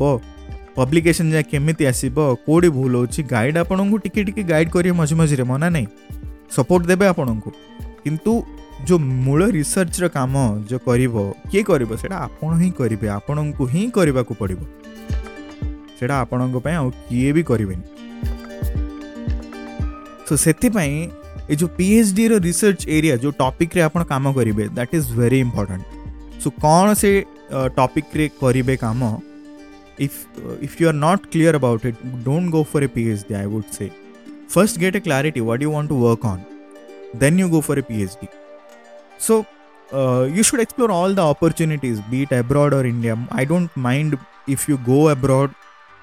[0.78, 5.44] ପବ୍ଲିକେସନ୍ ଯାଏ କେମିତି ଆସିବ କେଉଁଠି ଭୁଲ ହେଉଛି ଗାଇଡ଼ ଆପଣଙ୍କୁ ଟିକେ ଟିକେ ଗାଇଡ଼ କରିବେ ମଝି ମଝିରେ
[5.52, 5.86] ମନା ନାହିଁ
[6.56, 7.50] ସପୋର୍ଟ ଦେବେ ଆପଣଙ୍କୁ
[8.04, 8.32] କିନ୍ତୁ
[8.88, 10.34] ଯେଉଁ ମୂଳ ରିସର୍ଚ୍ଚର କାମ
[10.70, 11.14] ଯେଉଁ କରିବ
[11.50, 14.60] କିଏ କରିବ ସେଇଟା ଆପଣ ହିଁ କରିବେ ଆପଣଙ୍କୁ ହିଁ କରିବାକୁ ପଡ଼ିବ
[15.98, 17.84] ସେଇଟା ଆପଣଙ୍କ ପାଇଁ ଆଉ କିଏ ବି କରିବେନି
[20.26, 20.92] ସୋ ସେଥିପାଇଁ
[21.52, 25.38] ଏ ଯେଉଁ ପି ଏଚ୍ ଡିର ରିସର୍ଚ୍ଚ ଏରିଆ ଯେଉଁ ଟପିକ୍ରେ ଆପଣ କାମ କରିବେ that is very
[25.46, 25.82] important
[26.42, 27.10] so କ'ଣ ସେ
[27.78, 29.00] ଟପିକ୍ରେ କରିବେ କାମ
[30.06, 33.46] if uh, if you are not clear about it don't go for a phd i
[33.54, 33.88] would say
[34.56, 36.42] first get a clarity what you want to work on
[37.22, 38.28] then you go for a phd
[39.28, 39.38] so
[40.00, 44.18] uh, you should explore all the opportunities be it abroad or india i don't mind
[44.56, 45.58] if you go abroad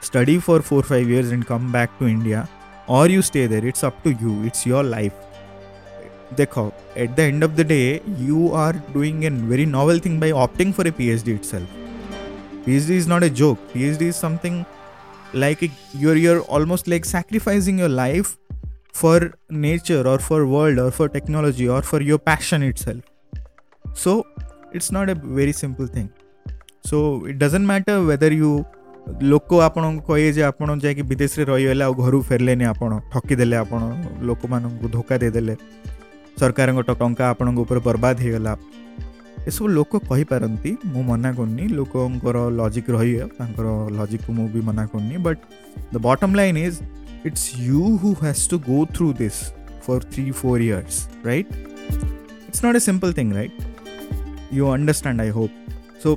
[0.09, 2.41] study for 4 5 years and come back to india
[2.99, 5.21] or you stay there it's up to you it's your life
[6.37, 6.61] देखो
[7.03, 10.73] at the end of the day, you are doing a very novel thing by opting
[10.77, 11.75] for a PhD itself.
[12.65, 13.59] PhD is not a joke.
[13.73, 14.55] PhD is something
[15.41, 15.69] like a,
[16.03, 18.29] you're you're almost like sacrificing your life
[19.01, 19.19] for
[19.65, 23.03] nature or for world or for technology or for your passion itself.
[23.93, 24.15] So
[24.73, 26.09] it's not a very simple thing.
[26.83, 28.55] So it doesn't matter whether you
[29.31, 33.81] ଲୋକ ଆପଣଙ୍କୁ କହିବେ ଯେ ଆପଣ ଯାଇକି ବିଦେଶରେ ରହିଗଲେ ଆଉ ଘରୁ ଫେରିଲେନି ଆପଣ ଠକିଦେଲେ ଆପଣ
[34.29, 35.53] ଲୋକମାନଙ୍କୁ ଧୋକା ଦେଇଦେଲେ
[36.39, 38.53] ସରକାରଙ୍କ ଟଙ୍କା ଆପଣଙ୍କ ଉପରେ ବର୍ବାଦ ହେଇଗଲା
[39.49, 45.19] ଏସବୁ ଲୋକ କହିପାରନ୍ତି ମୁଁ ମନା କରୁନି ଲୋକଙ୍କର ଲଜିକ୍ ରହିବ ତାଙ୍କର ଲଜିକ୍କୁ ମୁଁ ବି ମନା କରୁନି
[45.27, 45.43] but
[45.93, 46.79] the bottom line is
[47.27, 49.39] it's you who has to go through this
[49.85, 50.97] for three four years
[51.29, 51.51] right
[52.47, 53.57] it's not a simple thing right
[54.57, 55.53] you understand I hope
[56.03, 56.11] so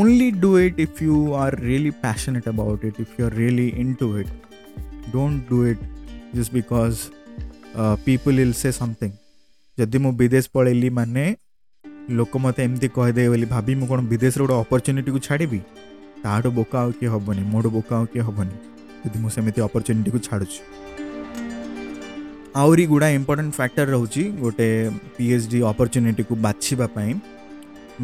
[0.00, 4.56] only do it if you are really passionate about it if you're really into it
[5.16, 5.84] don't do it
[6.38, 7.04] just because
[7.80, 9.14] uh, people will say something
[9.82, 11.24] ଯଦି ମୁଁ ବିଦେଶ ପଳେଇଲି ମାନେ
[12.14, 15.58] ଲୋକ ମୋତେ ଏମିତି କହିଦେବେ ବୋଲି ଭାବି ମୁଁ କ'ଣ ବିଦେଶରେ ଗୋଟେ ଅପରଚ୍ୟୁନିଟିକୁ ଛାଡ଼ିବି
[16.24, 18.54] ତାଠୁ ବୋକା ଆଉ କିଏ ହେବନି ମୋଠୁ ବୋକା ଆଉ କିଏ ହେବନି
[19.06, 20.60] ଯଦି ମୁଁ ସେମିତି ଅପରଚ୍ୟୁନିଟିକୁ ଛାଡ଼ୁଛି
[22.62, 24.68] ଆହୁରି ଗୁଡ଼ା ଇମ୍ପୋର୍ଟାଣ୍ଟ ଫ୍ୟାକ୍ଟର ରହୁଛି ଗୋଟେ
[25.16, 27.10] ପି ଏଚ୍ ଡି ଅପରଚ୍ୟୁନିଟିକୁ ବାଛିବା ପାଇଁ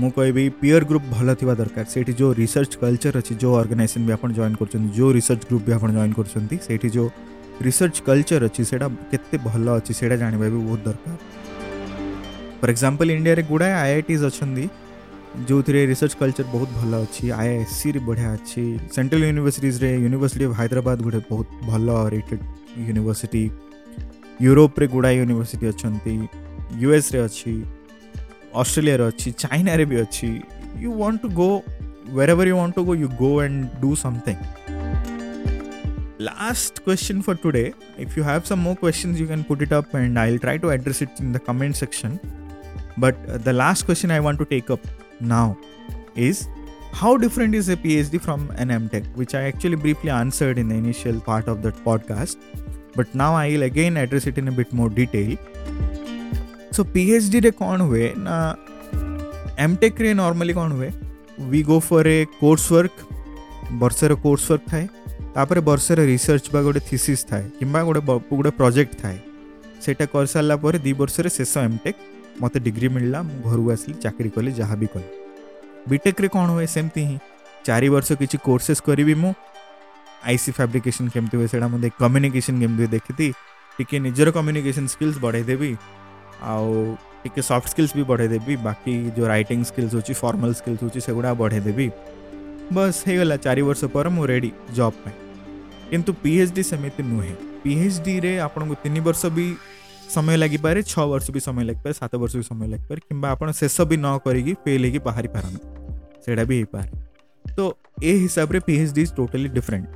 [0.02, 4.12] ମୁଁ କହିବି ପିଅର୍ ଗ୍ରୁପ୍ ଭଲ ଥିବା ଦରକାର ସେଇଠି ଯେଉଁ ରିସର୍ଚ୍ଚ କଲଚର ଅଛି ଯେଉଁ ଅର୍ଗାନାଇଜେସନ୍ ବି
[4.16, 7.08] ଆପଣ ଜଏନ୍ କରୁଛନ୍ତି ଯେଉଁ ରିସର୍ଚ୍ଚ ଗ୍ରୁପ୍ ବି ଆପଣ ଜଏନ୍ କରୁଛନ୍ତି ସେଇଠି ଯେଉଁ
[7.66, 11.14] ରିସର୍ଚ୍ଚ କଲଚର ଅଛି ସେଇଟା କେତେ ଭଲ ଅଛି ସେଇଟା ଜାଣିବା ବି ବହୁତ ଦରକାର
[12.62, 14.64] ଫର୍ ଏକ୍ଜାମ୍ପଲ୍ ଇଣ୍ଡିଆରେ ଗୁଡ଼ାଏ ଆଇଆଇଟିଜ୍ ଅଛନ୍ତି
[15.48, 18.64] ଯେଉଁଥିରେ ରିସର୍ଚ୍ଚ କଲଚର ବହୁତ ଭଲ ଅଛି ଆଇଆଇସିରେ ବଢ଼ିଆ ଅଛି
[18.96, 22.40] ସେଣ୍ଟ୍ରାଲ ୟୁନିଭର୍ସିଟିଜ୍ରେ ୟୁନିଭର୍ସିଟି ଅଫ୍ ହାଇଦ୍ରାବାଦ ଗୋଟେ ବହୁତ ଭଲ ରେଟେଡ଼
[22.88, 23.42] ୟୁନିଭର୍ସିଟି
[24.46, 26.14] ୟୁରୋପରେ ଗୁଡ଼ାଏ ୟୁନିଭର୍ସିଟି ଅଛନ୍ତି
[26.82, 27.54] ୟୁଏସ୍ରେ ଅଛି
[28.62, 30.30] ଅଷ୍ଟ୍ରେଲିଆରେ ଅଛି ଚାଇନାରେ ବି ଅଛି
[30.82, 31.48] you want to go
[32.34, 34.40] wherever you want to go you go and do something
[36.28, 37.68] last question for today
[38.02, 40.68] if you have some more questions you can put it up and i'll try to
[40.74, 42.10] address it in the comment section
[42.98, 44.80] But the last question I want to take up
[45.20, 45.56] now
[46.14, 46.48] is
[46.92, 50.74] how different is a PhD from an MTech, which I actually briefly answered in the
[50.74, 52.36] initial part of that podcast.
[52.94, 55.38] But now I will again address it in a bit more detail.
[56.70, 58.54] So, PhD H D रे Na,
[59.58, 60.92] MTech re normally tech रे
[61.50, 62.92] We go for a go for a course work
[63.80, 64.86] ବର୍ଷର course work ଥାଏ
[65.34, 68.00] ତାପରେ ବର୍ଷର research ବା ଗୋଟେ thesis ଥାଏ କିମ୍ବା ଗୋଟେ
[68.30, 69.16] ଗୋଟେ ପ୍ରୋଜେକ୍ଟ ଥାଏ
[69.84, 71.96] ସେଇଟା କରିସାରିଲା ପରେ ଦୁଇ
[72.42, 75.10] ମୋତେ ଡିଗ୍ରୀ ମିଳିଲା ମୁଁ ଘରକୁ ଆସିଲି ଚାକିରି କଲି ଯାହା ବି କଲି
[75.92, 77.18] ବିଟେକ୍ରେ କ'ଣ ହୁଏ ସେମିତି ହିଁ
[77.68, 79.32] ଚାରି ବର୍ଷ କିଛି କୋର୍ସେସ୍ କରିବି ମୁଁ
[80.30, 83.30] ଆଇସି ଫ୍ୟାବ୍ରିକେସନ୍ କେମିତି ହୁଏ ସେଇଟା ମୁଁ ଦେଖି କମ୍ୟୁନିକେସନ୍ କେମିତି ହୁଏ ଦେଖିଥିଲି
[83.76, 85.70] ଟିକେ ନିଜର କମ୍ୟୁନିକେସନ୍ ସ୍କିଲ୍ସ ବଢ଼େଇ ଦେବି
[86.52, 86.68] ଆଉ
[87.22, 91.32] ଟିକେ ସଫ୍ଟ ସ୍କିଲ୍ସ ବି ବଢ଼େଇ ଦେବି ବାକି ଯେଉଁ ରାଇଟିଂ ସ୍କିଲ୍ସ ହେଉଛି ଫର୍ମାଲ୍ ସ୍କିଲ୍ସ ହେଉଛି ସେଗୁଡ଼ା
[91.42, 91.86] ବଢ଼େଇ ଦେବି
[92.78, 94.50] ବସ୍ ହେଇଗଲା ଚାରି ବର୍ଷ ପରେ ମୁଁ ରେଡ଼ି
[94.80, 95.14] ଜବ୍ ପାଇଁ
[95.90, 97.32] କିନ୍ତୁ ପି ଏଚ୍ ଡି ସେମିତି ନୁହେଁ
[97.64, 99.46] ପିଏଚ୍ଡିରେ ଆପଣଙ୍କୁ ତିନି ବର୍ଷ ବି
[100.14, 103.76] ସମୟ ଲାଗିପାରେ ଛଅ ବର୍ଷ ବି ସମୟ ଲାଗିପାରେ ସାତ ବର୍ଷ ବି ସମୟ ଲାଗିପାରେ କିମ୍ବା ଆପଣ ଶେଷ
[103.90, 105.64] ବି ନ କରିକି ଫେଲ୍ ହେଇକି ବାହାରି ପାରନ୍ତି
[106.24, 106.90] ସେଇଟା ବି ହେଇପାରେ
[107.56, 107.60] ତ
[108.10, 109.88] ଏ ହିସାବରେ P H D is totally different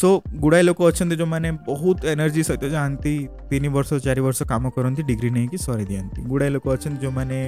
[0.00, 0.08] so
[0.42, 3.14] ଗୁଡ଼ାଏ ଲୋକ ଅଛନ୍ତି ଯେଉଁମାନେ ବହୁତ ଏନର୍ଜି ସହିତ ଯାଆନ୍ତି
[3.52, 7.38] ତିନି ବର୍ଷ ଚାରି ବର୍ଷ କାମ କରନ୍ତି ଡିଗ୍ରୀ ନେଇକି ସରେଇ ଦିଅନ୍ତି ଗୁଡ଼ାଏ ଲୋକ ଅଛନ୍ତି ଯେଉଁମାନେ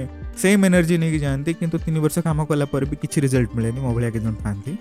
[0.43, 3.91] ସେମ୍ ଏନର୍ଜି ନେଇକି ଯାଆନ୍ତି କିନ୍ତୁ ତିନି ବର୍ଷ କାମ କଲା ପରେ ବି କିଛି ରେଜଲ୍ଟ ମିଳେନି ମୋ
[3.97, 4.73] ଭଳିଆ କେଜଣ ଥାନ୍ତି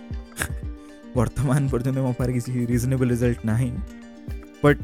[1.19, 3.71] ବର୍ତ୍ତମାନ ପର୍ଯ୍ୟନ୍ତ ମୋ ପାଖରେ କିଛି ରିଜନେବଲ୍ ରେଜଲ୍ଟ ନାହିଁ
[4.65, 4.81] but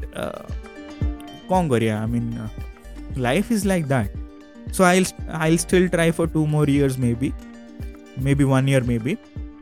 [1.51, 2.49] I mean, uh,
[3.19, 4.09] life is like that.
[4.71, 7.33] So I'll I'll still try for two more years, maybe,
[8.17, 9.17] maybe one year, maybe.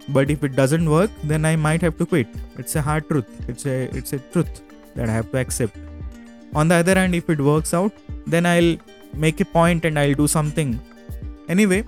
[0.09, 2.27] But if it doesn't work, then I might have to quit.
[2.57, 3.25] It's a hard truth.
[3.47, 4.61] It's a it's a truth
[4.95, 5.77] that I have to accept.
[6.53, 7.93] On the other hand, if it works out,
[8.25, 8.75] then I'll
[9.13, 10.77] make a point and I'll do something.
[11.47, 11.83] Anyway,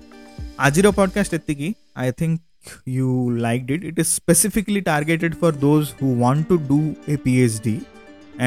[0.57, 1.75] Ajiro podcast etiki.
[1.97, 2.39] I think
[2.85, 3.83] you liked it.
[3.83, 7.83] It is specifically targeted for those who want to do a PhD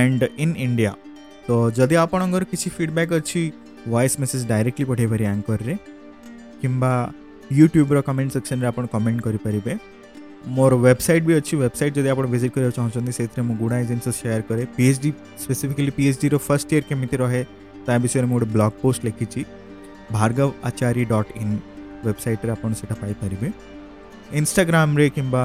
[0.05, 0.97] and in India.
[1.47, 3.41] ତ ଯଦି ଆପଣଙ୍କର କିଛି feedback ଅଛି
[3.93, 5.75] voice message directly ପଠାଇପାରିବେ ଆଙ୍କରରେ
[6.61, 6.93] କିମ୍ବା
[7.61, 9.73] ୟୁଟ୍ୟୁବ୍ର comment ସେକ୍ସନ୍ରେ ଆପଣ comment କରିପାରିବେ
[10.57, 14.43] ମୋର ୱେବସାଇଟ୍ ବି ଅଛି ୱେବସାଇଟ୍ ଯଦି ଆପଣ ଭିଜିଟ୍ କରିବାକୁ ଚାହୁଁଛନ୍ତି ସେଥିରେ ମୁଁ ଗୁଡ଼ାଏ ଜିନିଷ ସେୟାର
[14.51, 15.11] କରେ P H D
[15.43, 17.43] specifically P H ଡିର first year କେମିତି ରହେ
[17.87, 19.41] ତା ବିଷୟରେ ମୁଁ ଗୋଟେ ବ୍ଲଗ୍ ପୋଷ୍ଟ ଲେଖିଛି
[20.17, 21.55] ଭାର୍ଗବ ଆଚାରୀ ଡଟ୍ ଇନ୍
[22.07, 23.49] ୱେବସାଇଟ୍ରେ ଆପଣ ସେଇଟା ପାଇପାରିବେ
[24.39, 25.45] ଇନଷ୍ଟାଗ୍ରାମରେ କିମ୍ବା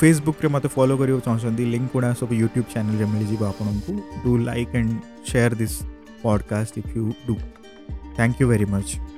[0.00, 4.92] ଫେସବୁକ୍ରେ ମୋତେ ଫଲୋ କରିବାକୁ ଚାହୁଁଛନ୍ତି ଲିଙ୍କ୍ ଗୁଡ଼ା ସବୁ ୟୁଟ୍ୟୁବ୍ ଚ୍ୟାନେଲ୍ରେ ମିଳିଯିବ ଆପଣଙ୍କୁ do like and
[5.30, 5.78] share this
[6.26, 7.36] podcast if you do
[8.18, 9.11] thank you very much